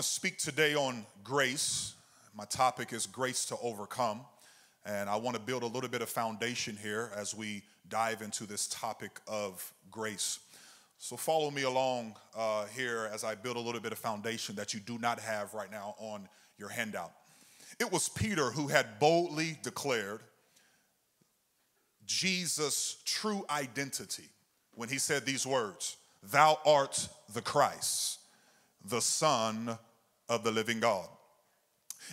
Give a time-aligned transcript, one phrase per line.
[0.00, 1.92] to speak today on grace.
[2.34, 4.22] My topic is grace to overcome.
[4.86, 8.46] And I want to build a little bit of foundation here as we dive into
[8.46, 10.38] this topic of grace.
[10.96, 14.72] So, follow me along uh, here as I build a little bit of foundation that
[14.72, 16.26] you do not have right now on
[16.56, 17.12] your handout.
[17.78, 20.22] It was Peter who had boldly declared
[22.06, 24.30] Jesus' true identity
[24.74, 28.20] when he said these words Thou art the Christ,
[28.82, 29.78] the Son
[30.30, 31.06] of the living God.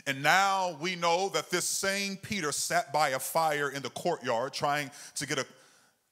[0.05, 4.51] And now we know that this same Peter sat by a fire in the courtyard
[4.51, 5.45] trying to get a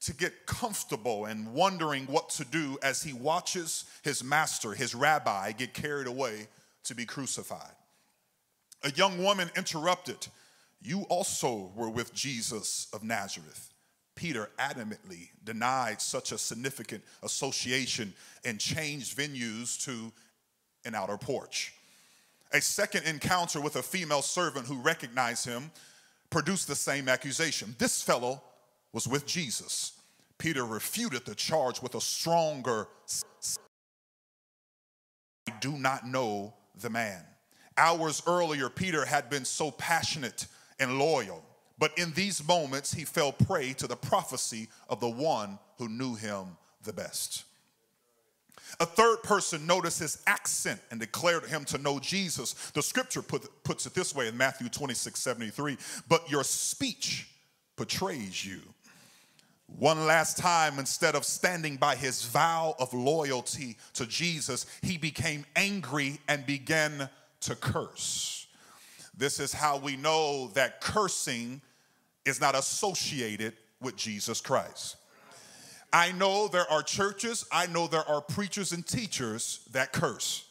[0.02, 5.52] to get comfortable and wondering what to do as he watches his master, his rabbi,
[5.52, 6.48] get carried away
[6.84, 7.72] to be crucified.
[8.84, 10.28] A young woman interrupted,
[10.80, 13.74] You also were with Jesus of Nazareth.
[14.16, 18.14] Peter adamantly denied such a significant association
[18.46, 20.12] and changed venues to
[20.86, 21.74] an outer porch.
[22.56, 25.72] A second encounter with a female servant who recognized him
[26.30, 27.76] produced the same accusation.
[27.80, 28.42] This fellow
[28.94, 30.00] was with Jesus.
[30.38, 32.88] Peter refuted the charge with a stronger,
[35.50, 37.26] I do not know the man.
[37.76, 40.48] Hours earlier, Peter had been so passionate
[40.80, 41.44] and loyal,
[41.78, 46.16] but in these moments, he fell prey to the prophecy of the one who knew
[46.16, 47.44] him the best.
[48.80, 52.54] A third person noticed his accent and declared him to know Jesus.
[52.72, 55.78] The scripture put, puts it this way in Matthew 26 73
[56.10, 57.30] But your speech
[57.78, 58.60] betrays you.
[59.68, 65.46] One last time, instead of standing by his vow of loyalty to Jesus, he became
[65.56, 67.10] angry and began
[67.42, 68.48] to curse.
[69.18, 71.62] This is how we know that cursing
[72.26, 74.98] is not associated with Jesus Christ.
[75.96, 80.46] I know there are churches, I know there are preachers and teachers that curse.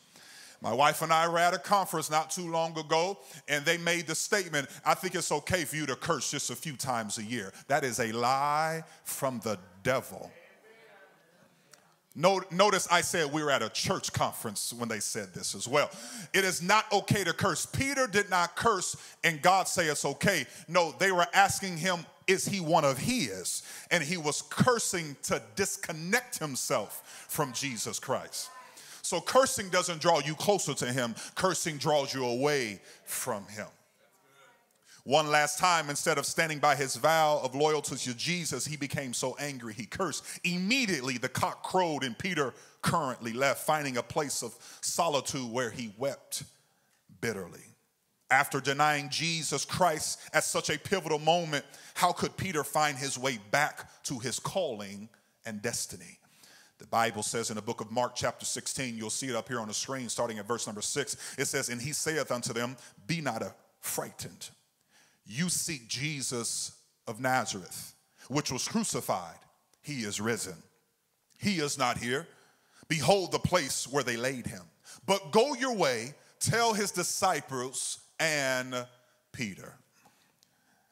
[0.63, 4.07] My wife and I were at a conference not too long ago, and they made
[4.07, 7.23] the statement I think it's okay for you to curse just a few times a
[7.23, 7.53] year.
[7.69, 10.33] That is a lie from the devil.
[12.17, 15.91] Notice I said we were at a church conference when they said this as well.
[16.33, 17.67] It is not okay to curse.
[17.67, 20.47] Peter did not curse and God say it's okay.
[20.69, 23.63] No, they were asking him, is he one of his?
[23.91, 28.51] And he was cursing to disconnect himself from Jesus Christ.
[29.03, 33.67] So cursing doesn't draw you closer to him, cursing draws you away from him.
[35.05, 39.13] One last time, instead of standing by his vow of loyalty to Jesus, he became
[39.13, 40.25] so angry he cursed.
[40.45, 45.93] Immediately, the cock crowed, and Peter currently left, finding a place of solitude where he
[45.99, 46.45] wept
[47.21, 47.74] bitterly.
[48.35, 51.65] After denying Jesus Christ at such a pivotal moment,
[51.95, 55.09] how could Peter find his way back to his calling
[55.47, 56.19] and destiny?
[56.79, 59.61] The Bible says in the book of Mark, chapter 16, you'll see it up here
[59.61, 61.17] on the screen, starting at verse number six.
[61.39, 63.45] It says, And he saith unto them, Be not
[63.81, 64.51] frightened
[65.27, 66.73] you seek Jesus
[67.07, 67.95] of Nazareth,
[68.29, 69.39] which was crucified.
[69.83, 70.57] He is risen.
[71.39, 72.27] He is not here.
[72.89, 74.63] Behold the place where they laid him.
[75.07, 78.87] But go your way, tell his disciples and
[79.33, 79.75] Peter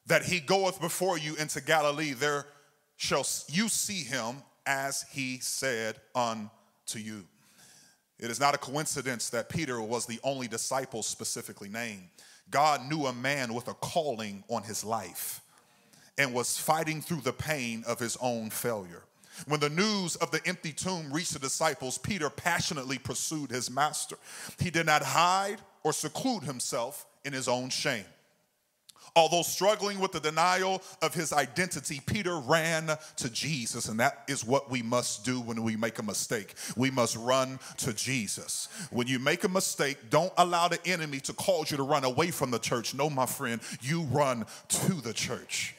[0.06, 2.12] that he goeth before you into Galilee.
[2.12, 2.46] There
[2.96, 7.24] shall you see him as he said unto you.
[8.18, 12.08] It is not a coincidence that Peter was the only disciple specifically named.
[12.50, 15.40] God knew a man with a calling on his life
[16.18, 19.02] and was fighting through the pain of his own failure.
[19.46, 24.16] When the news of the empty tomb reached the disciples, Peter passionately pursued his master.
[24.60, 28.04] He did not hide or seclude himself in his own shame.
[29.14, 34.42] Although struggling with the denial of his identity, Peter ran to Jesus, and that is
[34.42, 36.54] what we must do when we make a mistake.
[36.76, 38.68] We must run to Jesus.
[38.90, 42.30] When you make a mistake, don't allow the enemy to cause you to run away
[42.30, 42.94] from the church.
[42.94, 45.74] No, my friend, you run to the church.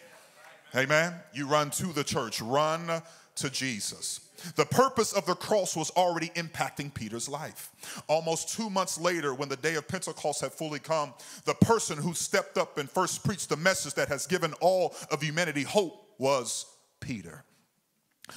[0.76, 1.14] Amen.
[1.34, 3.02] You run to the church, run
[3.36, 4.20] to Jesus.
[4.56, 7.72] The purpose of the cross was already impacting Peter's life.
[8.08, 11.14] Almost two months later, when the day of Pentecost had fully come,
[11.46, 15.22] the person who stepped up and first preached the message that has given all of
[15.22, 16.66] humanity hope was
[17.00, 17.44] Peter.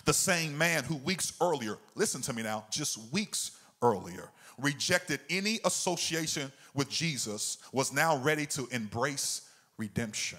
[0.04, 3.52] The same man who weeks earlier, listen to me now, just weeks
[3.82, 9.42] earlier, rejected any association with Jesus, was now ready to embrace
[9.78, 10.38] redemption.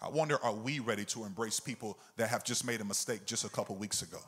[0.00, 3.44] I wonder, are we ready to embrace people that have just made a mistake just
[3.44, 4.18] a couple weeks ago?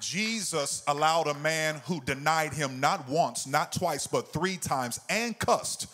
[0.00, 5.38] Jesus allowed a man who denied him not once, not twice, but three times and
[5.38, 5.86] cussed.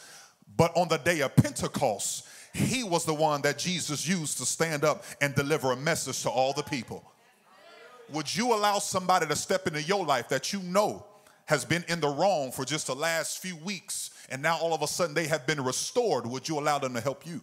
[0.56, 4.85] But on the day of Pentecost, he was the one that Jesus used to stand
[4.85, 7.05] up and deliver a message to all the people.
[8.12, 11.06] Would you allow somebody to step into your life that you know
[11.46, 14.82] has been in the wrong for just the last few weeks, and now all of
[14.82, 17.41] a sudden they have been restored, would you allow them to help you?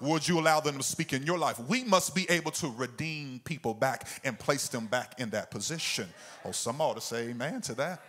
[0.00, 1.58] Would you allow them to speak in your life?
[1.60, 6.08] We must be able to redeem people back and place them back in that position.
[6.44, 8.02] Oh, some ought to say amen to that.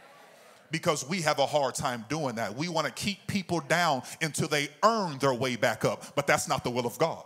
[0.72, 2.56] Because we have a hard time doing that.
[2.56, 6.48] We want to keep people down until they earn their way back up, but that's
[6.48, 7.24] not the will of God.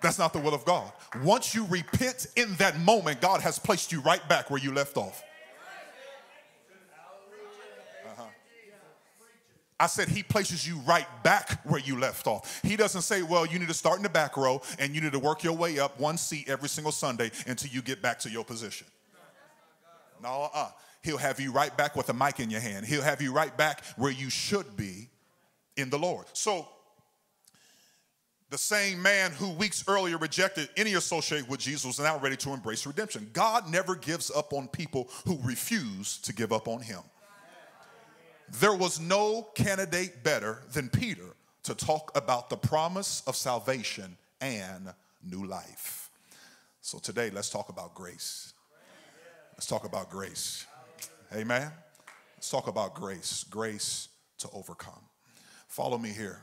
[0.00, 0.92] That's not the will of God.
[1.22, 4.96] Once you repent in that moment, God has placed you right back where you left
[4.96, 5.22] off.
[9.80, 12.60] I said he places you right back where you left off.
[12.62, 15.12] He doesn't say, well, you need to start in the back row and you need
[15.12, 18.30] to work your way up one seat every single Sunday until you get back to
[18.30, 18.86] your position.
[20.22, 20.70] No, uh,
[21.02, 22.86] he'll have you right back with a mic in your hand.
[22.86, 25.08] He'll have you right back where you should be
[25.76, 26.26] in the Lord.
[26.32, 26.68] So,
[28.50, 32.50] the same man who weeks earlier rejected any associate with Jesus was now ready to
[32.50, 33.28] embrace redemption.
[33.32, 37.00] God never gives up on people who refuse to give up on him.
[38.60, 41.34] There was no candidate better than Peter
[41.64, 44.92] to talk about the promise of salvation and
[45.24, 46.08] new life.
[46.80, 48.52] So today, let's talk about grace.
[49.54, 50.66] Let's talk about grace.
[51.34, 51.68] Amen.
[52.36, 53.44] Let's talk about grace.
[53.50, 54.08] Grace
[54.38, 55.02] to overcome.
[55.66, 56.40] Follow me here.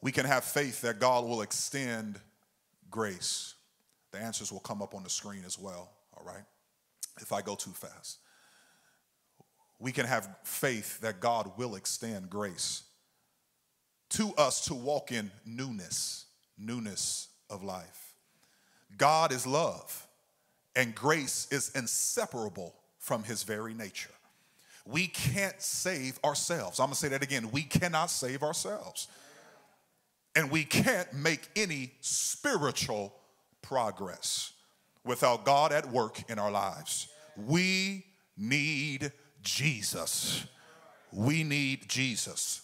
[0.00, 2.18] We can have faith that God will extend
[2.90, 3.54] grace.
[4.10, 6.44] The answers will come up on the screen as well, all right?
[7.20, 8.18] If I go too fast
[9.82, 12.84] we can have faith that God will extend grace
[14.10, 16.26] to us to walk in newness,
[16.56, 18.14] newness of life.
[18.96, 20.06] God is love,
[20.76, 24.12] and grace is inseparable from his very nature.
[24.86, 26.78] We can't save ourselves.
[26.78, 27.50] I'm gonna say that again.
[27.50, 29.08] We cannot save ourselves.
[30.36, 33.14] And we can't make any spiritual
[33.62, 34.52] progress
[35.04, 37.08] without God at work in our lives.
[37.36, 38.06] We
[38.36, 39.10] need
[39.42, 40.46] Jesus.
[41.12, 42.62] We need Jesus.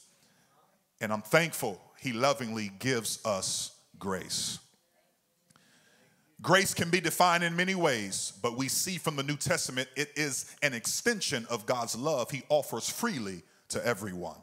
[1.00, 4.58] And I'm thankful he lovingly gives us grace.
[6.40, 10.10] Grace can be defined in many ways, but we see from the New Testament it
[10.14, 14.36] is an extension of God's love he offers freely to everyone.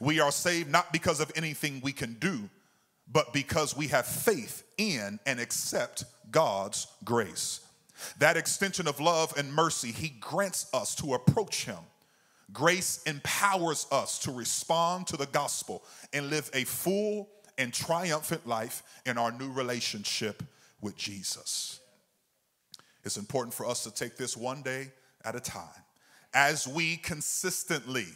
[0.00, 2.50] We are saved not because of anything we can do,
[3.12, 7.60] but because we have faith in and accept God's grace.
[8.18, 11.78] That extension of love and mercy, He grants us to approach Him.
[12.52, 15.82] Grace empowers us to respond to the gospel
[16.12, 17.28] and live a full
[17.58, 20.42] and triumphant life in our new relationship
[20.80, 21.80] with Jesus.
[23.04, 24.90] It's important for us to take this one day
[25.24, 25.62] at a time
[26.34, 28.06] as we consistently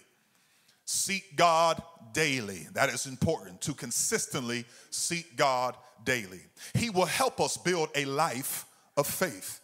[0.85, 1.81] seek God
[2.13, 2.67] daily.
[2.75, 6.41] That is important to consistently seek God daily.
[6.75, 8.67] He will help us build a life
[8.97, 9.61] of faith.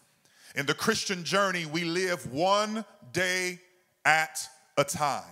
[0.57, 2.83] In the Christian journey, we live one
[3.13, 3.61] day
[4.07, 4.49] at
[4.79, 5.23] a time.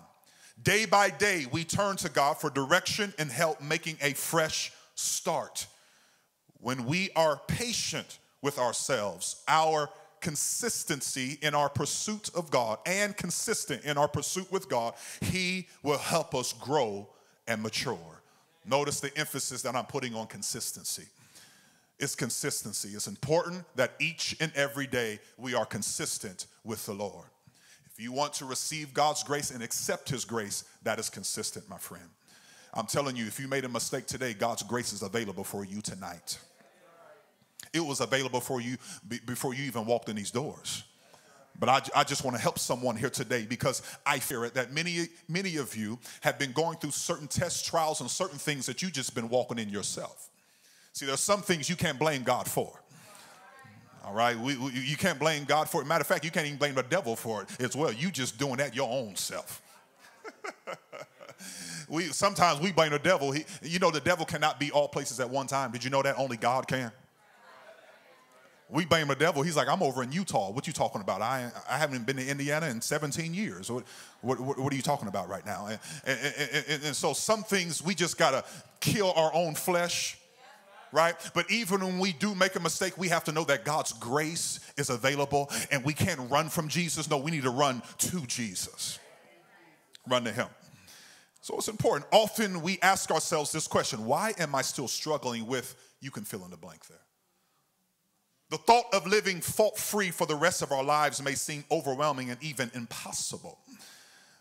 [0.62, 5.66] Day by day, we turn to God for direction and help making a fresh start.
[6.60, 9.88] When we are patient with ourselves, our
[10.20, 14.92] consistency in our pursuit of God and consistent in our pursuit with God,
[15.22, 17.08] He will help us grow
[17.48, 18.22] and mature.
[18.66, 21.06] Notice the emphasis that I'm putting on consistency
[22.04, 22.90] is consistency.
[22.90, 27.26] It's important that each and every day we are consistent with the Lord.
[27.90, 31.78] If you want to receive God's grace and accept His grace, that is consistent, my
[31.78, 32.04] friend.
[32.74, 35.80] I'm telling you, if you made a mistake today, God's grace is available for you
[35.80, 36.38] tonight.
[37.72, 38.76] It was available for you
[39.26, 40.84] before you even walked in these doors.
[41.58, 44.72] But I, I just want to help someone here today because I fear it that
[44.72, 48.82] many, many of you have been going through certain tests, trials, and certain things that
[48.82, 50.30] you just been walking in yourself.
[50.94, 52.72] See, there's some things you can't blame God for.
[54.04, 55.86] All right, we, we, you can't blame God for it.
[55.86, 57.92] Matter of fact, you can't even blame the devil for it as well.
[57.92, 59.60] You just doing that your own self.
[61.88, 63.32] we sometimes we blame the devil.
[63.32, 65.72] He, you know, the devil cannot be all places at one time.
[65.72, 66.92] Did you know that only God can?
[68.70, 69.42] We blame the devil.
[69.42, 70.52] He's like, I'm over in Utah.
[70.52, 71.22] What you talking about?
[71.22, 73.68] I, I haven't been to Indiana in 17 years.
[73.68, 73.84] What,
[74.20, 75.66] what, what are you talking about right now?
[75.66, 78.44] And, and, and, and so some things we just got to
[78.80, 80.18] kill our own flesh
[80.94, 81.16] right?
[81.34, 84.60] But even when we do make a mistake, we have to know that God's grace
[84.78, 87.10] is available and we can't run from Jesus.
[87.10, 89.00] No, we need to run to Jesus,
[90.08, 90.46] run to Him.
[91.40, 92.06] So it's important.
[92.12, 96.44] Often we ask ourselves this question why am I still struggling with, you can fill
[96.44, 96.98] in the blank there?
[98.50, 102.30] The thought of living fault free for the rest of our lives may seem overwhelming
[102.30, 103.58] and even impossible.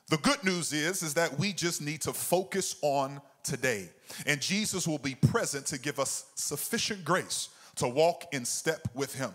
[0.10, 3.90] The good news is, is that we just need to focus on today.
[4.26, 9.16] And Jesus will be present to give us sufficient grace to walk in step with
[9.16, 9.32] him.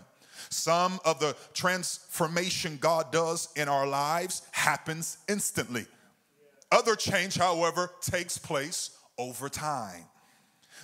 [0.50, 5.86] Some of the transformation God does in our lives happens instantly.
[6.70, 10.04] Other change, however, takes place over time.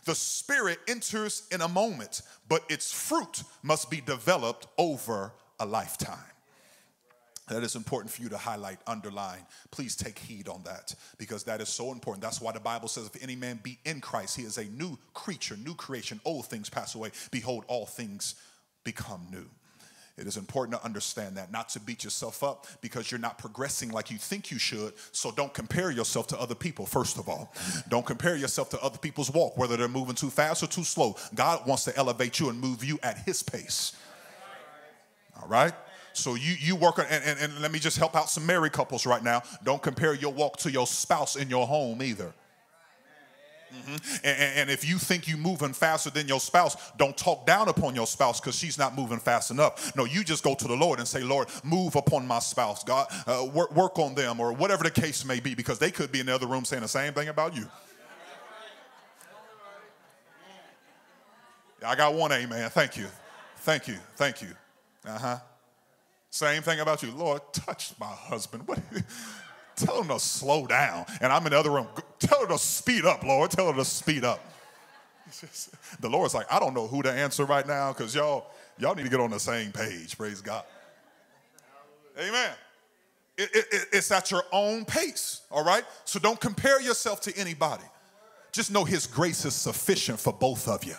[0.05, 6.19] The Spirit enters in a moment, but its fruit must be developed over a lifetime.
[7.49, 9.41] That is important for you to highlight, underline.
[9.71, 12.23] Please take heed on that because that is so important.
[12.23, 14.99] That's why the Bible says, if any man be in Christ, he is a new
[15.13, 16.21] creature, new creation.
[16.25, 17.11] Old things pass away.
[17.31, 18.37] Behold, all things
[18.83, 19.45] become new.
[20.17, 23.91] It is important to understand that, not to beat yourself up because you're not progressing
[23.91, 24.93] like you think you should.
[25.11, 27.53] So don't compare yourself to other people, first of all.
[27.89, 31.17] Don't compare yourself to other people's walk, whether they're moving too fast or too slow.
[31.35, 33.97] God wants to elevate you and move you at His pace.
[35.43, 35.75] All right?
[36.17, 38.73] So you you work on, and, and, and let me just help out some married
[38.73, 39.43] couples right now.
[39.65, 42.33] Don't compare your walk to your spouse in your home either.
[43.75, 44.17] Mm-hmm.
[44.25, 47.97] And, and, if you think you're moving faster than your spouse, don't talk down upon
[47.97, 49.95] your spouse because she's not moving fast enough.
[49.97, 52.85] No, you just go to the Lord and say, Lord, move upon my spouse.
[52.85, 56.13] God, uh, work, work on them or whatever the case may be because they could
[56.13, 57.69] be in the other room saying the same thing about you.
[61.85, 62.71] I got one amen.
[62.71, 63.07] Thank you.
[63.59, 63.99] Thank you.
[64.17, 64.51] Thank you.
[65.05, 65.39] Uh huh.
[66.35, 67.13] Same thing about you.
[67.13, 68.67] Lord, touch my husband.
[68.67, 68.81] What?
[69.77, 71.07] Tell him to slow down.
[71.21, 71.87] And I'm in the other room.
[72.19, 73.53] Tell her to speed up, Lord.
[73.53, 74.45] Tell her to speed up.
[76.01, 78.47] the Lord's like, I don't know who to answer right now because y'all,
[78.79, 80.19] y'all need to get on the same page.
[80.19, 80.65] Praise God.
[82.19, 82.51] Amen.
[83.39, 85.85] It, it, it's at your own pace, all right?
[86.05, 87.85] So don't compare yourself to anybody.
[88.51, 90.97] Just know His grace is sufficient for both of you.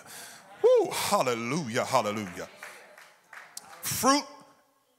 [0.63, 2.47] Woo, hallelujah, hallelujah.
[3.81, 4.23] Fruit,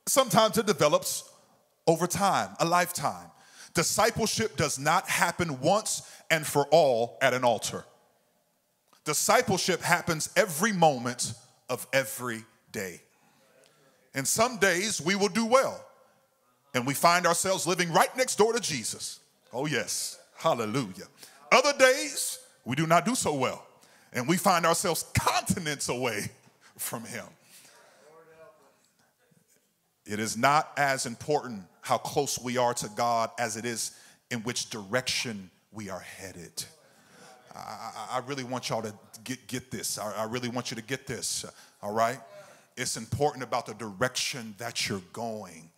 [0.06, 1.28] sometimes it develops
[1.86, 3.30] over time, a lifetime.
[3.74, 7.84] Discipleship does not happen once and for all at an altar.
[9.04, 11.34] Discipleship happens every moment
[11.68, 13.00] of every day.
[14.14, 15.84] And some days we will do well,
[16.74, 19.20] and we find ourselves living right next door to Jesus.
[19.52, 21.04] Oh, yes, hallelujah.
[21.52, 23.66] Other days we do not do so well,
[24.12, 26.30] and we find ourselves continents away
[26.78, 27.26] from Him.
[30.06, 33.92] It is not as important how close we are to God as it is
[34.30, 36.64] in which direction we are headed.
[37.54, 38.94] I, I really want y'all to
[39.24, 39.98] get, get this.
[39.98, 41.44] I, I really want you to get this,
[41.82, 42.18] all right?
[42.76, 45.70] It's important about the direction that you're going.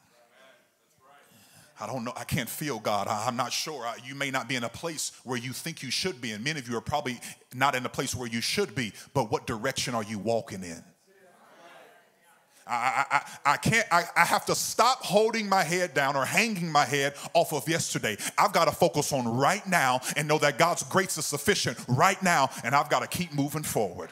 [1.81, 2.13] I don't know.
[2.17, 3.07] I can't feel God.
[3.07, 3.87] I, am not sure.
[3.87, 6.43] I, you may not be in a place where you think you should be, and
[6.43, 7.21] many of you are probably
[7.55, 10.83] not in a place where you should be, but what direction are you walking in?
[12.69, 16.71] I, I, I can't, I, I have to stop holding my head down or hanging
[16.71, 18.17] my head off of yesterday.
[18.37, 22.23] I've got to focus on right now and know that God's grace is sufficient right
[22.23, 24.11] now, and I've got to keep moving forward.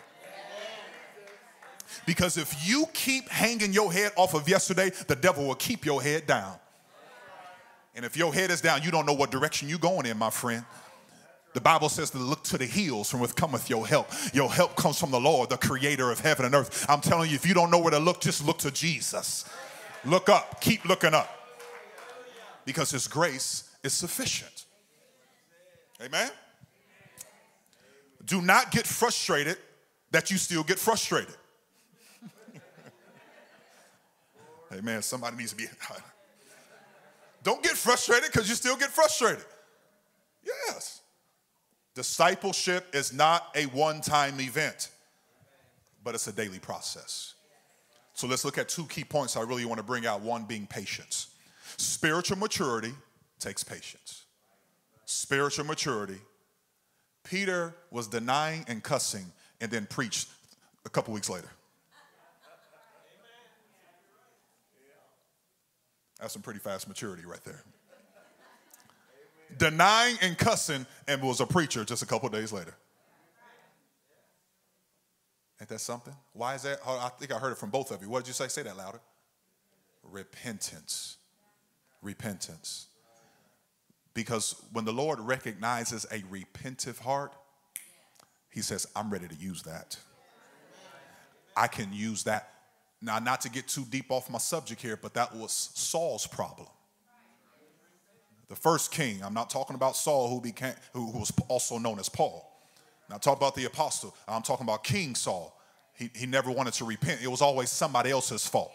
[2.06, 6.00] Because if you keep hanging your head off of yesterday, the devil will keep your
[6.00, 6.56] head down.
[7.94, 10.30] And if your head is down, you don't know what direction you're going in, my
[10.30, 10.64] friend.
[11.56, 14.10] The Bible says to look to the hills from which cometh your help.
[14.34, 16.84] Your help comes from the Lord, the creator of heaven and earth.
[16.86, 19.48] I'm telling you, if you don't know where to look, just look to Jesus.
[20.04, 21.30] Look up, keep looking up.
[22.66, 24.66] Because his grace is sufficient.
[26.04, 26.30] Amen?
[28.26, 29.56] Do not get frustrated
[30.10, 31.36] that you still get frustrated.
[34.74, 35.00] Amen.
[35.00, 35.64] Somebody needs to be.
[37.42, 39.46] Don't get frustrated because you still get frustrated.
[40.44, 41.00] Yes.
[41.96, 44.90] Discipleship is not a one time event,
[46.04, 47.32] but it's a daily process.
[48.12, 50.66] So let's look at two key points I really want to bring out one being
[50.66, 51.28] patience.
[51.78, 52.92] Spiritual maturity
[53.40, 54.24] takes patience.
[55.06, 56.18] Spiritual maturity.
[57.24, 60.28] Peter was denying and cussing and then preached
[60.84, 61.48] a couple weeks later.
[66.20, 67.62] That's some pretty fast maturity right there
[69.58, 72.74] denying and cussing, and was a preacher just a couple days later.
[75.60, 76.14] Ain't that something?
[76.34, 76.80] Why is that?
[76.86, 78.10] I think I heard it from both of you.
[78.10, 78.48] What did you say?
[78.48, 79.00] Say that louder.
[80.02, 81.16] Repentance.
[82.02, 82.88] Repentance.
[84.12, 87.32] Because when the Lord recognizes a repentive heart,
[88.56, 89.98] He says, I'm ready to use that.
[91.54, 92.54] I can use that.
[93.02, 96.66] Now, not to get too deep off my subject here, but that was Saul's problem
[98.48, 99.22] the first king.
[99.22, 102.52] I'm not talking about Saul, who became, who, who was also known as Paul.
[103.08, 104.14] I'm not talking about the apostle.
[104.26, 105.58] I'm talking about King Saul.
[105.94, 107.22] He, he never wanted to repent.
[107.22, 108.72] It was always somebody else's fault.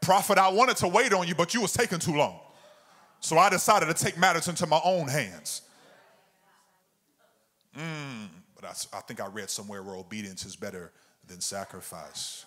[0.00, 2.40] Prophet, I wanted to wait on you, but you was taking too long.
[3.20, 5.62] So I decided to take matters into my own hands.
[7.76, 10.92] Mm, but I, I think I read somewhere where obedience is better
[11.26, 12.46] than sacrifice.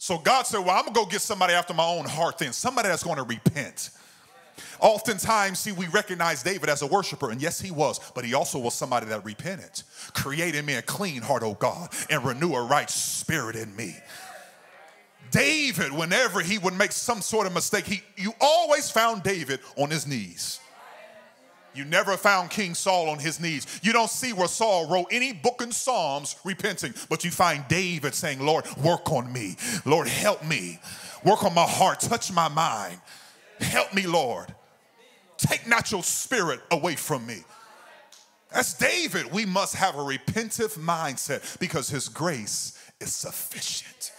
[0.00, 2.88] So God said, Well, I'm gonna go get somebody after my own heart then, somebody
[2.88, 3.90] that's gonna repent.
[4.80, 8.58] Oftentimes, see, we recognize David as a worshiper, and yes, he was, but he also
[8.58, 9.82] was somebody that repented.
[10.14, 13.94] Create in me a clean heart, oh God, and renew a right spirit in me.
[15.30, 19.90] David, whenever he would make some sort of mistake, he, you always found David on
[19.90, 20.59] his knees.
[21.74, 23.80] You never found King Saul on his knees.
[23.82, 28.14] You don't see where Saul wrote any book in Psalms repenting, but you find David
[28.14, 29.56] saying, Lord, work on me.
[29.84, 30.80] Lord, help me.
[31.24, 32.00] Work on my heart.
[32.00, 32.98] Touch my mind.
[33.60, 34.52] Help me, Lord.
[35.36, 37.44] Take not your spirit away from me.
[38.52, 39.30] That's David.
[39.32, 44.12] We must have a repentive mindset because his grace is sufficient.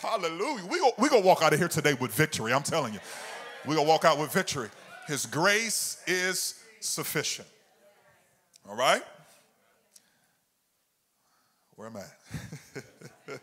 [0.00, 0.64] Hallelujah.
[0.66, 2.52] We're we going to walk out of here today with victory.
[2.52, 3.00] I'm telling you.
[3.66, 4.68] We're going to walk out with victory.
[5.06, 7.48] His grace is sufficient.
[8.68, 9.02] All right?
[11.76, 12.04] Where am I?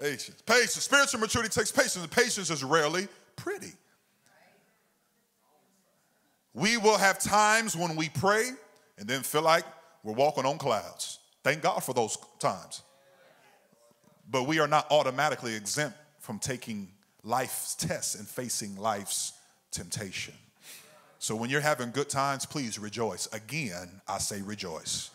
[0.00, 0.42] patience.
[0.42, 0.82] Patience.
[0.84, 3.06] Spiritual maturity takes patience, and patience is rarely
[3.36, 3.72] pretty.
[6.54, 8.50] We will have times when we pray
[8.98, 9.64] and then feel like
[10.02, 11.18] we're walking on clouds.
[11.44, 12.82] Thank God for those times.
[14.28, 16.88] But we are not automatically exempt from taking
[17.26, 19.32] life's tests and facing life's
[19.72, 20.32] temptation.
[21.18, 23.26] So when you're having good times, please rejoice.
[23.32, 25.10] Again, I say rejoice.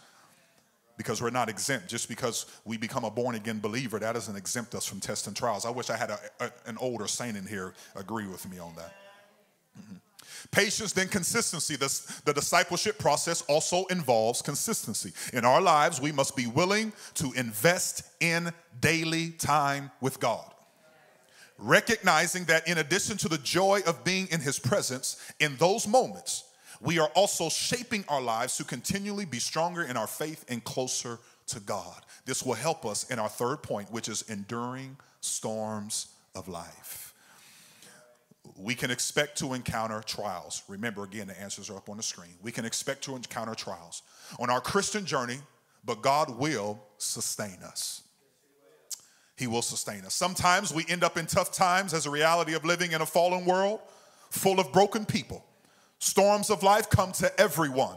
[0.98, 1.88] Because we're not exempt.
[1.88, 5.36] Just because we become a born again believer, that doesn't exempt us from tests and
[5.36, 5.66] trials.
[5.66, 8.76] I wish I had a, a, an older saint in here agree with me on
[8.76, 8.94] that.
[9.80, 9.96] Mm-hmm.
[10.52, 11.76] Patience, then consistency.
[11.76, 15.14] The, the discipleship process also involves consistency.
[15.34, 18.52] In our lives, we must be willing to invest in
[18.82, 20.52] daily time with God
[21.62, 26.46] recognizing that in addition to the joy of being in his presence in those moments,
[26.82, 31.20] we are also shaping our lives to continually be stronger in our faith and closer
[31.48, 32.06] to God.
[32.26, 37.14] This will help us in our third point, which is enduring storms of life.
[38.58, 40.64] We can expect to encounter trials.
[40.68, 42.34] Remember, again, the answers are up on the screen.
[42.42, 44.02] We can expect to encounter trials
[44.40, 45.38] on our Christian journey,
[45.86, 48.01] but God will sustain us.
[49.42, 50.14] He will sustain us.
[50.14, 53.44] Sometimes we end up in tough times as a reality of living in a fallen
[53.44, 53.80] world
[54.30, 55.44] full of broken people.
[55.98, 57.96] Storms of life come to everyone.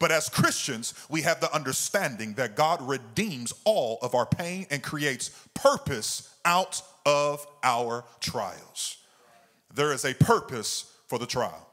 [0.00, 4.82] But as Christians, we have the understanding that God redeems all of our pain and
[4.82, 8.96] creates purpose out of our trials.
[9.72, 11.68] There is a purpose for the trial.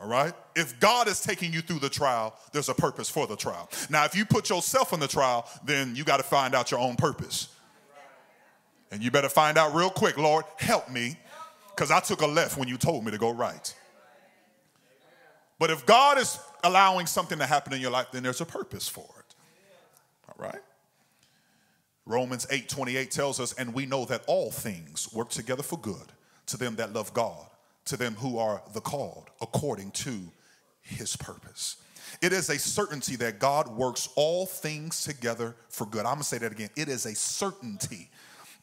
[0.00, 0.34] All right?
[0.56, 3.70] If God is taking you through the trial, there's a purpose for the trial.
[3.88, 6.80] Now, if you put yourself in the trial, then you got to find out your
[6.80, 7.50] own purpose.
[8.90, 11.16] And you better find out real quick, Lord, help me,
[11.74, 13.74] because I took a left when you told me to go right.
[15.58, 18.88] But if God is allowing something to happen in your life, then there's a purpose
[18.88, 19.34] for it.
[20.28, 20.60] All right?
[22.06, 26.12] Romans 8 28 tells us, and we know that all things work together for good
[26.46, 27.46] to them that love God,
[27.84, 30.18] to them who are the called according to
[30.80, 31.76] his purpose.
[32.20, 36.00] It is a certainty that God works all things together for good.
[36.00, 36.70] I'm gonna say that again.
[36.74, 38.10] It is a certainty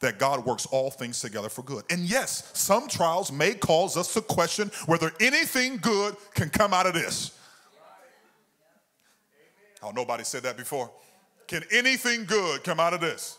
[0.00, 1.84] that God works all things together for good.
[1.90, 6.86] And yes, some trials may cause us to question whether anything good can come out
[6.86, 7.36] of this.
[9.82, 10.90] Oh, nobody said that before.
[11.46, 13.38] Can anything good come out of this?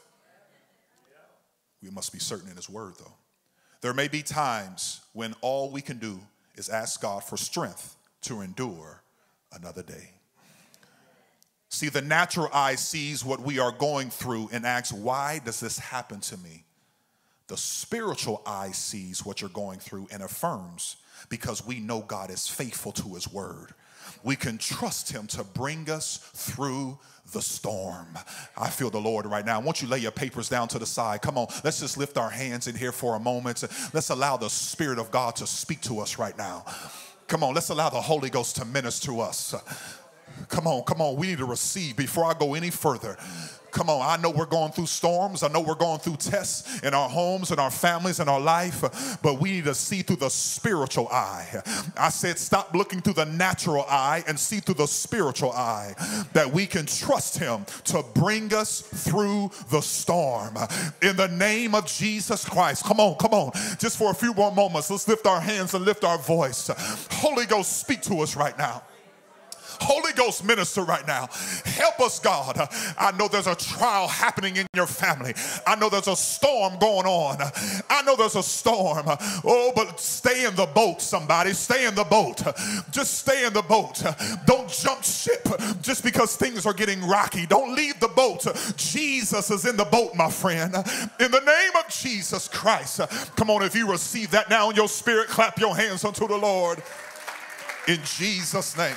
[1.81, 3.13] We must be certain in His word, though.
[3.81, 6.19] There may be times when all we can do
[6.55, 9.01] is ask God for strength to endure
[9.53, 10.11] another day.
[11.69, 15.77] See, the natural eye sees what we are going through and asks, Why does this
[15.77, 16.63] happen to me?
[17.47, 20.97] The spiritual eye sees what you're going through and affirms
[21.29, 23.73] because we know God is faithful to his word.
[24.23, 26.99] We can trust him to bring us through
[27.31, 28.07] the storm.
[28.57, 29.59] I feel the Lord right now.
[29.59, 31.21] I want you to lay your papers down to the side.
[31.21, 33.63] Come on, let's just lift our hands in here for a moment.
[33.93, 36.65] Let's allow the Spirit of God to speak to us right now.
[37.27, 39.53] Come on, let's allow the Holy Ghost to minister to us.
[40.47, 41.15] Come on, come on.
[41.15, 43.17] We need to receive before I go any further.
[43.71, 45.43] Come on, I know we're going through storms.
[45.43, 48.81] I know we're going through tests in our homes and our families and our life,
[49.21, 51.61] but we need to see through the spiritual eye.
[51.97, 55.93] I said, stop looking through the natural eye and see through the spiritual eye
[56.33, 60.57] that we can trust Him to bring us through the storm.
[61.01, 62.85] In the name of Jesus Christ.
[62.85, 63.51] Come on, come on.
[63.77, 66.69] Just for a few more moments, let's lift our hands and lift our voice.
[67.11, 68.81] Holy Ghost, speak to us right now.
[69.81, 71.27] Holy Ghost minister right now.
[71.65, 72.57] Help us, God.
[72.97, 75.33] I know there's a trial happening in your family.
[75.65, 77.37] I know there's a storm going on.
[77.89, 79.05] I know there's a storm.
[79.07, 81.53] Oh, but stay in the boat, somebody.
[81.53, 82.43] Stay in the boat.
[82.91, 84.03] Just stay in the boat.
[84.45, 85.47] Don't jump ship
[85.81, 87.45] just because things are getting rocky.
[87.45, 88.45] Don't leave the boat.
[88.75, 90.75] Jesus is in the boat, my friend.
[91.19, 93.01] In the name of Jesus Christ.
[93.35, 96.37] Come on, if you receive that now in your spirit, clap your hands unto the
[96.37, 96.81] Lord.
[97.87, 98.95] In Jesus' name.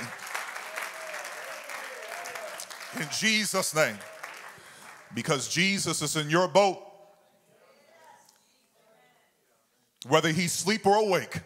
[3.00, 3.98] In Jesus' name.
[5.14, 6.78] Because Jesus is in your boat.
[10.08, 11.40] Whether he's asleep or awake,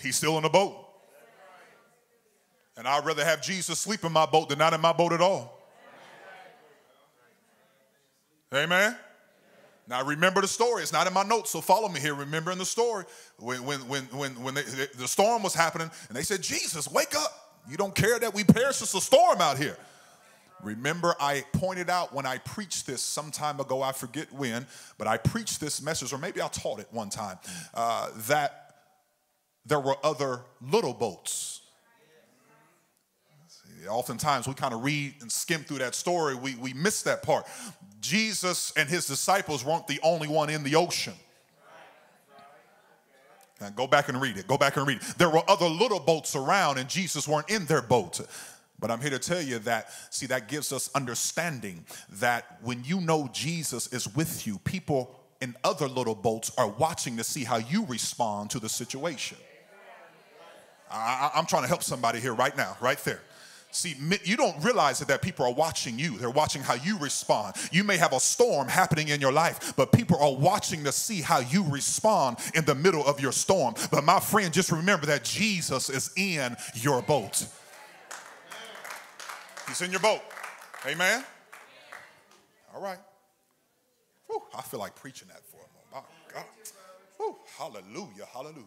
[0.00, 0.74] he's still in the boat.
[2.76, 5.20] And I'd rather have Jesus sleep in my boat than not in my boat at
[5.20, 5.58] all.
[8.52, 8.96] Amen.
[9.86, 10.82] Now remember the story.
[10.82, 12.14] It's not in my notes, so follow me here.
[12.14, 13.04] Remember in the story
[13.38, 17.14] when when when when when they, the storm was happening, and they said, "Jesus, wake
[17.14, 17.58] up!
[17.68, 18.80] You don't care that we perish.
[18.82, 19.76] It's a storm out here."
[20.62, 24.66] Remember, I pointed out when I preached this some time ago, I forget when,
[24.98, 27.38] but I preached this message, or maybe I taught it one time,
[27.74, 28.74] uh, that
[29.64, 31.62] there were other little boats.
[33.48, 37.22] See, oftentimes we kind of read and skim through that story, we, we miss that
[37.22, 37.46] part.
[38.00, 41.14] Jesus and his disciples weren't the only one in the ocean.
[43.60, 44.46] Now go back and read it.
[44.46, 45.18] Go back and read it.
[45.18, 48.20] There were other little boats around, and Jesus weren't in their boat.
[48.80, 53.00] But I'm here to tell you that, see, that gives us understanding that when you
[53.00, 57.56] know Jesus is with you, people in other little boats are watching to see how
[57.56, 59.38] you respond to the situation.
[60.90, 63.20] I, am trying to help somebody here right now, right there.
[63.72, 66.18] See, you don't realize that, that people are watching you.
[66.18, 67.54] They're watching how you respond.
[67.70, 71.20] You may have a storm happening in your life, but people are watching to see
[71.20, 73.74] how you respond in the middle of your storm.
[73.92, 77.46] But my friend, just remember that Jesus is in your boat.
[79.70, 80.20] He's in your boat.
[80.84, 81.24] Amen?
[82.74, 82.98] All right.
[84.26, 86.10] Whew, I feel like preaching that for a moment.
[86.28, 86.44] My God.
[87.16, 88.64] Whew, hallelujah, hallelujah.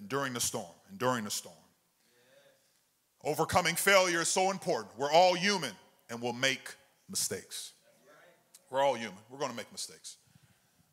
[0.00, 1.54] Enduring the storm, enduring the storm.
[3.22, 4.98] Overcoming failure is so important.
[4.98, 5.74] We're all human
[6.10, 6.74] and we'll make
[7.08, 7.74] mistakes.
[8.68, 9.18] We're all human.
[9.30, 10.16] We're going to make mistakes.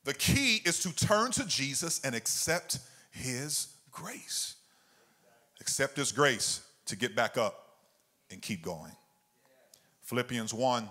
[0.04, 2.78] The key is to turn to Jesus and accept
[3.10, 4.58] his grace.
[5.60, 7.67] Accept his grace to get back up
[8.32, 8.92] and keep going.
[10.04, 10.88] Philippians 1,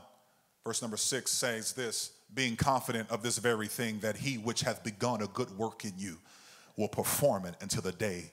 [0.64, 4.82] verse number 6 says this being confident of this very thing, that he which hath
[4.82, 6.18] begun a good work in you
[6.76, 8.30] will perform it until the day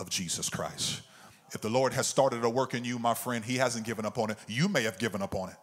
[0.00, 1.02] of Jesus Christ.
[1.52, 4.18] If the Lord has started a work in you, my friend, He hasn't given up
[4.18, 4.38] on it.
[4.48, 5.56] You may have given up on it.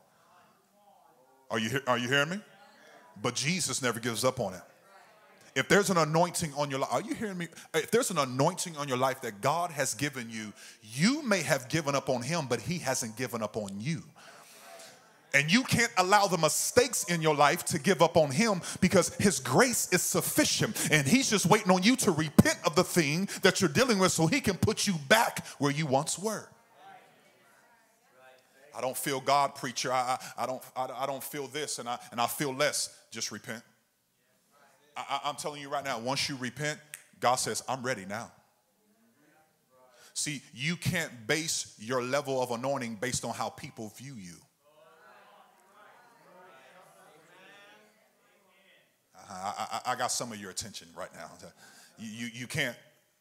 [1.51, 2.39] Are you, are you hearing me?
[3.21, 4.61] But Jesus never gives up on it.
[5.55, 7.47] If there's an anointing on your life, are you hearing me?
[7.75, 11.69] If there's an anointing on your life that God has given you, you may have
[11.69, 14.03] given up on Him, but He hasn't given up on you.
[15.35, 19.15] And you can't allow the mistakes in your life to give up on him because
[19.15, 20.89] his grace is sufficient.
[20.91, 24.11] And he's just waiting on you to repent of the thing that you're dealing with
[24.11, 26.47] so he can put you back where you once were.
[28.75, 29.91] I don't feel God, preacher.
[29.91, 32.95] I, I, I don't, I, I, don't feel this and I, and I feel less.
[33.11, 33.63] Just repent.
[34.95, 36.79] I, I'm telling you right now, once you repent,
[37.19, 38.31] God says, I'm ready now.
[40.13, 44.35] See, you can't base your level of anointing based on how people view you.
[49.15, 49.53] Uh-huh.
[49.57, 51.31] I, I, I got some of your attention right now.
[51.97, 52.75] You, you, you, can't,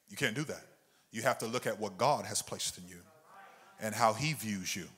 [0.08, 0.66] you can't do that.
[1.12, 2.98] You have to look at what God has placed in you
[3.80, 4.88] and how He views you.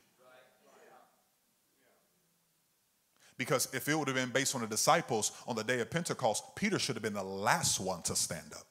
[3.36, 6.44] Because if it would have been based on the disciples on the day of Pentecost,
[6.54, 8.66] Peter should have been the last one to stand up.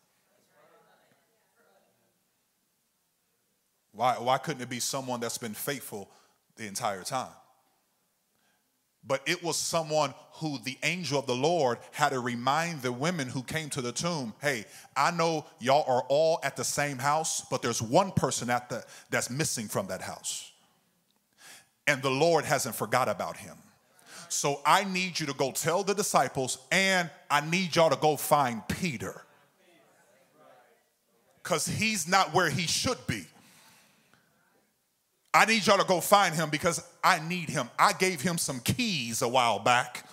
[3.92, 6.10] Why, why couldn't it be someone that's been faithful
[6.56, 7.34] the entire time?
[9.06, 13.28] but it was someone who the angel of the Lord had to remind the women
[13.28, 17.46] who came to the tomb, hey, I know y'all are all at the same house,
[17.50, 20.52] but there's one person at the that's missing from that house.
[21.86, 23.58] And the Lord hasn't forgot about him.
[24.34, 28.18] So I need you to go tell the disciples, and I need y'all to go
[28.18, 29.22] find Peter.
[31.42, 33.26] Because he's not where he should be.
[35.36, 37.70] I need y'all to go find him because I need him.
[37.78, 40.04] I gave him some keys a while back,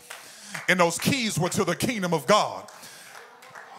[0.69, 2.69] and those keys were to the kingdom of God.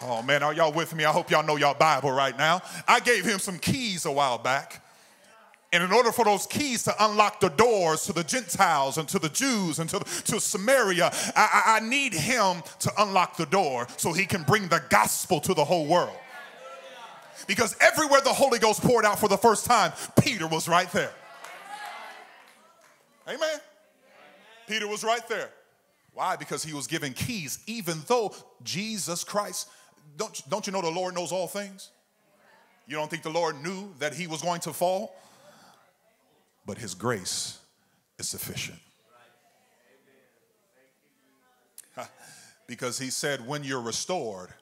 [0.01, 1.05] Oh man, are y'all with me?
[1.05, 2.61] I hope y'all know y'all Bible right now.
[2.87, 4.83] I gave him some keys a while back.
[5.73, 9.19] And in order for those keys to unlock the doors to the Gentiles and to
[9.19, 14.11] the Jews and to, to Samaria, I, I need him to unlock the door so
[14.11, 16.17] he can bring the gospel to the whole world.
[17.47, 21.11] Because everywhere the Holy Ghost poured out for the first time, Peter was right there.
[23.27, 23.59] Amen.
[24.67, 25.49] Peter was right there.
[26.13, 26.35] Why?
[26.35, 29.69] Because he was given keys, even though Jesus Christ,
[30.17, 31.91] don't, don't you know the Lord knows all things?
[32.87, 35.15] You don't think the Lord knew that he was going to fall?
[36.65, 37.59] But his grace
[38.19, 38.79] is sufficient.
[42.67, 44.53] Because he said, when you're restored,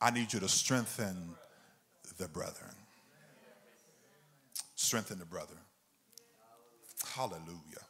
[0.00, 1.34] I need you to strengthen
[2.18, 2.70] the brethren.
[4.76, 5.58] Strengthen the brethren.
[7.14, 7.84] Hallelujah.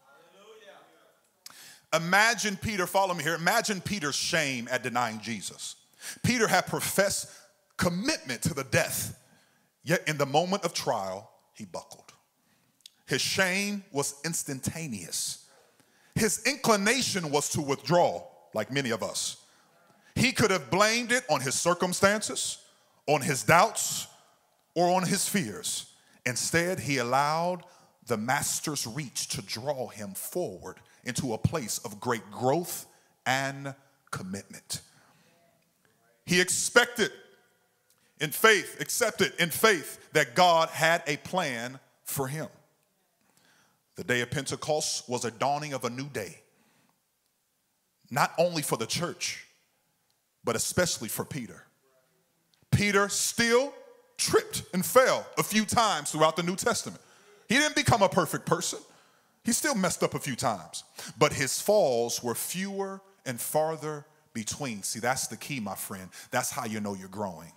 [1.94, 3.34] Imagine Peter, follow me here.
[3.34, 5.76] Imagine Peter's shame at denying Jesus.
[6.22, 7.28] Peter had professed
[7.76, 9.18] commitment to the death,
[9.84, 12.07] yet in the moment of trial, he buckled.
[13.08, 15.46] His shame was instantaneous.
[16.14, 19.38] His inclination was to withdraw, like many of us.
[20.14, 22.58] He could have blamed it on his circumstances,
[23.06, 24.08] on his doubts,
[24.74, 25.92] or on his fears.
[26.26, 27.62] Instead, he allowed
[28.06, 32.84] the master's reach to draw him forward into a place of great growth
[33.24, 33.74] and
[34.10, 34.82] commitment.
[36.26, 37.10] He expected
[38.20, 42.48] in faith, accepted in faith that God had a plan for him.
[43.98, 46.38] The day of Pentecost was a dawning of a new day,
[48.12, 49.44] not only for the church,
[50.44, 51.64] but especially for Peter.
[52.70, 53.74] Peter still
[54.16, 57.00] tripped and fell a few times throughout the New Testament.
[57.48, 58.78] He didn't become a perfect person.
[59.42, 60.84] He still messed up a few times,
[61.18, 64.84] but his falls were fewer and farther between.
[64.84, 66.08] See, that's the key, my friend.
[66.30, 67.50] That's how you know you're growing.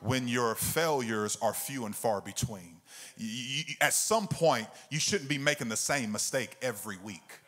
[0.00, 2.80] When your failures are few and far between.
[3.16, 7.40] You, you, at some point, you shouldn't be making the same mistake every week.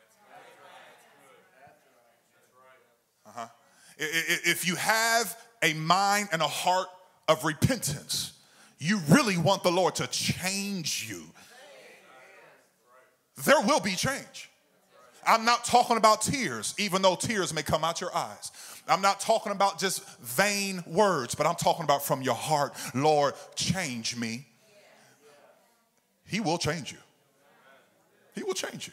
[3.27, 3.47] Uh-huh.
[3.99, 6.89] If you have a mind and a heart
[7.29, 8.33] of repentance,
[8.79, 11.25] you really want the Lord to change you
[13.45, 14.51] there will be change.
[15.27, 18.53] I'm not talking about tears, even though tears may come out your eyes.
[18.89, 23.35] I'm not talking about just vain words, but I'm talking about from your heart, Lord,
[23.55, 24.47] change me.
[26.25, 26.99] He will change you.
[28.35, 28.93] He will change you.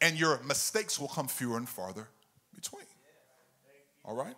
[0.00, 2.08] And your mistakes will come fewer and farther
[2.54, 2.84] between.
[4.04, 4.34] All right?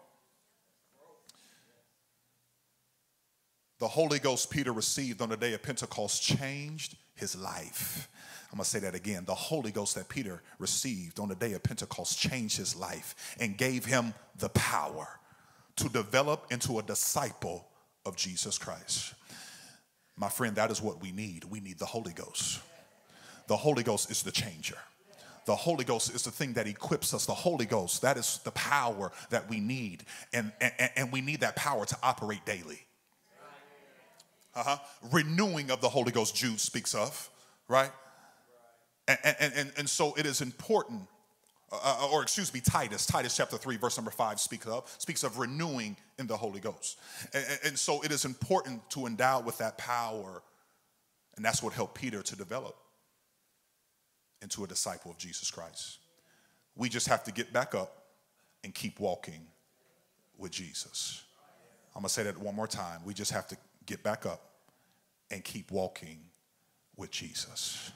[3.79, 8.09] The Holy Ghost Peter received on the day of Pentecost changed his life.
[8.55, 9.25] I'm gonna say that again.
[9.25, 13.59] The Holy Ghost that Peter received on the day of Pentecost changed his life and
[13.59, 15.09] gave him the power
[15.75, 17.67] to develop into a disciple
[18.07, 19.15] of Jesus Christ.
[20.17, 21.43] My friend, that is what we need.
[21.43, 22.61] We need the Holy Ghost.
[23.49, 24.79] The Holy Ghost is the changer.
[25.47, 27.27] The Holy Ghost is the thing that equips us.
[27.27, 30.05] The Holy Ghost, that is the power that we need.
[30.33, 32.87] And, and, and we need that power to operate daily.
[34.55, 34.77] Uh-huh.
[35.11, 37.29] Renewing of the Holy Ghost, Jude speaks of,
[37.67, 37.91] right?
[39.07, 41.03] And, and, and, so it is important,
[41.71, 45.23] uh, uh, or excuse me, Titus, Titus chapter 3, verse number 5 speaks of, speaks
[45.25, 46.99] of renewing in the Holy Ghost.
[47.35, 50.43] And, and so it is important to endow with that power,
[51.37, 52.77] and that's what helped Peter to develop
[54.41, 55.99] into a disciple of Jesus Christ.
[56.75, 58.05] We just have to get back up
[58.63, 59.47] and keep walking
[60.39, 61.23] with Jesus.
[61.95, 63.01] I'm gonna say that one more time.
[63.05, 64.41] We just have to get back up
[65.31, 66.19] and keep walking
[66.97, 67.93] with Jesus.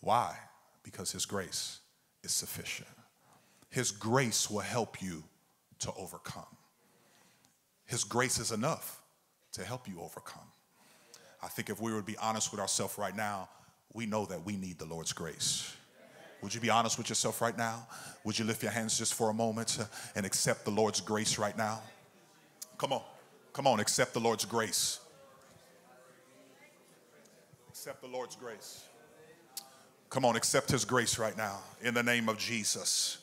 [0.00, 0.36] Why?
[0.82, 1.80] Because His grace
[2.22, 2.88] is sufficient.
[3.70, 5.22] His grace will help you
[5.80, 6.56] to overcome.
[7.86, 9.02] His grace is enough
[9.52, 10.46] to help you overcome.
[11.42, 13.48] I think if we would be honest with ourselves right now,
[13.92, 15.74] we know that we need the Lord's grace.
[16.42, 17.86] Would you be honest with yourself right now?
[18.24, 19.78] Would you lift your hands just for a moment
[20.14, 21.80] and accept the Lord's grace right now?
[22.78, 23.02] Come on.
[23.52, 25.00] Come on, accept the Lord's grace.
[27.68, 28.84] Accept the Lord's grace.
[30.10, 33.18] Come on, accept his grace right now in the name of Jesus.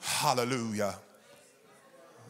[0.00, 0.96] Hallelujah.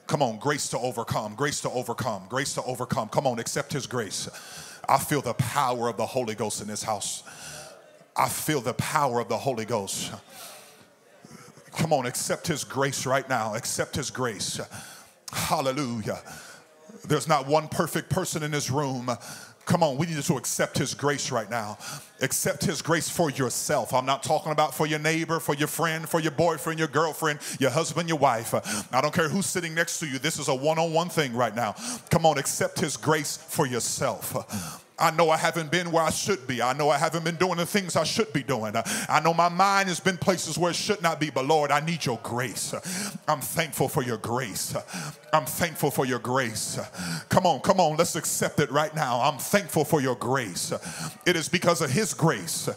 [0.07, 3.09] Come on, grace to overcome, grace to overcome, grace to overcome.
[3.09, 4.29] Come on, accept his grace.
[4.87, 7.23] I feel the power of the Holy Ghost in this house.
[8.15, 10.13] I feel the power of the Holy Ghost.
[11.73, 13.55] Come on, accept his grace right now.
[13.55, 14.61] Accept his grace.
[15.33, 16.21] Hallelujah.
[17.07, 19.11] There's not one perfect person in this room
[19.69, 21.77] Come on, we need to accept His grace right now.
[22.23, 23.93] Accept His grace for yourself.
[23.93, 27.41] I'm not talking about for your neighbor, for your friend, for your boyfriend, your girlfriend,
[27.61, 28.55] your husband, your wife.
[28.95, 30.19] I don't care who's sitting next to you.
[30.19, 31.75] This is a one on one thing right now.
[32.09, 34.85] Come on, accept His grace for yourself.
[34.99, 36.61] I know I haven't been where I should be.
[36.61, 38.75] I know I haven't been doing the things I should be doing.
[39.09, 41.81] I know my mind has been places where it should not be, but Lord, I
[41.81, 42.75] need your grace.
[43.29, 44.75] I'm thankful for your grace.
[45.33, 46.81] I'm thankful for your grace.
[47.29, 49.21] Come on, come on, let's accept it right now.
[49.21, 50.73] I'm thankful for your grace.
[51.27, 52.69] It is because of His grace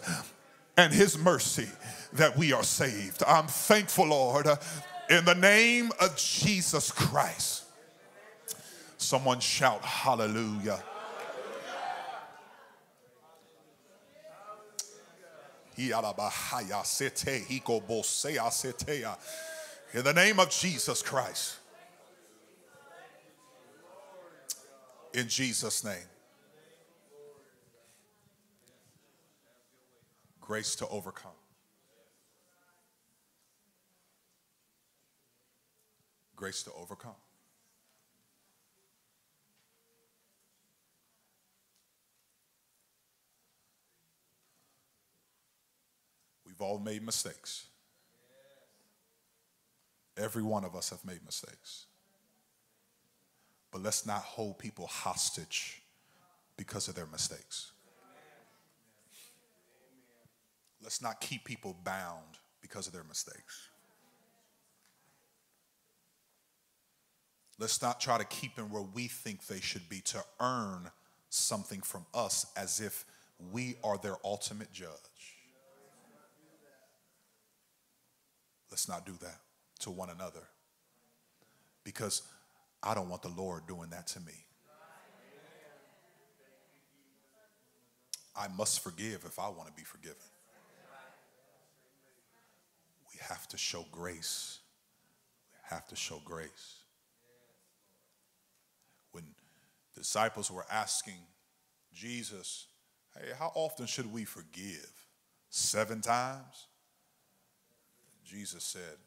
[0.78, 1.68] and His mercy
[2.14, 3.24] that we are saved.
[3.28, 4.48] I'm thankful, Lord,
[5.10, 7.64] in the name of Jesus Christ.
[8.98, 10.84] Someone shout, Hallelujah.
[19.04, 19.16] Uh,
[19.94, 21.58] in the name of Jesus Christ.
[25.14, 25.96] In Jesus' name.
[30.40, 31.32] Grace to overcome.
[36.36, 37.21] Grace to overcome.
[46.62, 47.66] We've all made mistakes.
[50.16, 51.86] Every one of us have made mistakes.
[53.72, 55.82] But let's not hold people hostage
[56.58, 57.72] because of their mistakes.
[60.84, 63.70] Let's not keep people bound because of their mistakes.
[67.58, 70.92] Let's not try to keep them where we think they should be to earn
[71.30, 73.06] something from us as if
[73.52, 75.41] we are their ultimate judge.
[78.72, 79.42] Let's not do that
[79.80, 80.48] to one another
[81.84, 82.22] because
[82.82, 84.46] I don't want the Lord doing that to me.
[88.36, 90.16] I must forgive if I want to be forgiven.
[93.12, 94.60] We have to show grace.
[95.52, 96.78] We have to show grace.
[99.12, 99.26] When
[99.96, 101.20] disciples were asking
[101.94, 102.68] Jesus,
[103.16, 104.90] hey, how often should we forgive?
[105.50, 106.68] Seven times?
[108.32, 108.98] Jesus said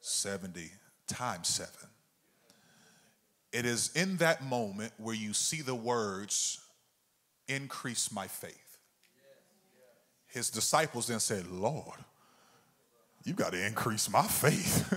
[0.00, 0.68] 70
[1.06, 1.88] times seven.
[3.52, 6.60] It is in that moment where you see the words,
[7.46, 8.78] increase my faith.
[10.26, 12.00] His disciples then said, Lord,
[13.22, 14.92] you've got to increase my faith.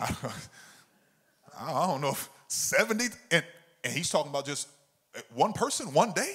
[0.00, 3.44] I don't know if 70, and,
[3.84, 4.68] and he's talking about just
[5.34, 6.32] one person, one day.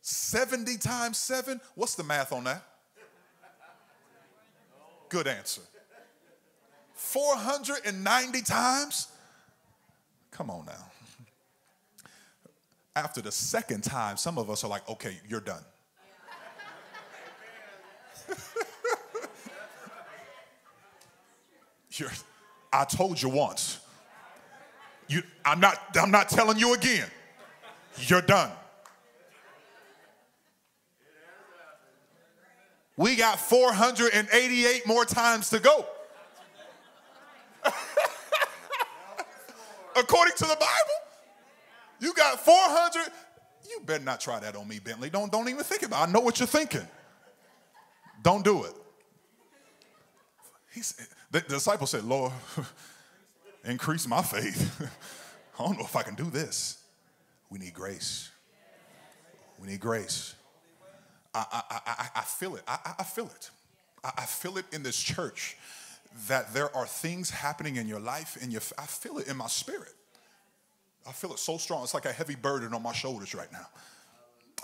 [0.00, 2.64] 70 times seven, what's the math on that?
[5.08, 5.62] Good answer.
[6.94, 9.08] 490 times?
[10.30, 10.90] Come on now.
[12.94, 15.62] After the second time, some of us are like, okay, you're done.
[21.92, 22.10] you're,
[22.72, 23.78] I told you once.
[25.06, 27.08] You, I'm, not, I'm not telling you again.
[27.98, 28.50] You're done.
[32.98, 35.86] We got 488 more times to go.
[39.96, 40.98] According to the Bible,
[42.00, 43.12] you got 400.
[43.70, 45.10] You better not try that on me, Bentley.
[45.10, 46.08] Don't, don't even think about it.
[46.08, 46.88] I know what you're thinking.
[48.24, 48.72] Don't do it.
[50.74, 50.94] He's,
[51.30, 52.32] the, the disciple said, Lord,
[53.64, 54.90] increase my faith.
[55.58, 56.78] I don't know if I can do this.
[57.48, 58.32] We need grace.
[59.60, 60.34] We need grace.
[61.34, 62.62] I, I, I, feel it.
[62.66, 63.50] I, I feel it.
[64.02, 65.56] I feel it in this church
[66.28, 69.46] that there are things happening in your life, and your, I feel it in my
[69.46, 69.92] spirit.
[71.06, 71.82] I feel it so strong.
[71.82, 73.66] It's like a heavy burden on my shoulders right now.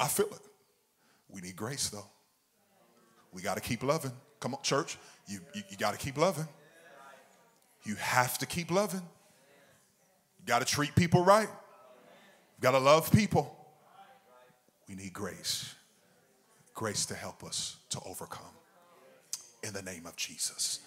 [0.00, 0.40] I feel it.
[1.30, 2.06] We need grace, though.
[3.32, 4.12] We got to keep loving.
[4.40, 4.98] Come on, church.
[5.26, 6.48] You, you, you got to keep loving.
[7.84, 9.02] You have to keep loving.
[10.38, 11.48] You got to treat people right.
[11.48, 13.54] You got to love people.
[14.88, 15.74] We need grace
[16.74, 18.44] grace to help us to overcome.
[19.62, 20.80] In the name of Jesus.